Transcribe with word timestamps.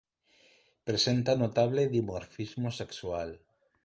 Presenta 0.89 1.35
notable 1.41 1.85
dimorfismo 1.91 2.71
sexual. 2.79 3.37